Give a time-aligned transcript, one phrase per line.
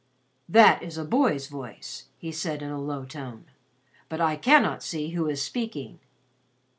[0.49, 3.45] "That is a boy's voice," he said in a low tone,
[4.09, 5.99] "but I cannot see who is speaking."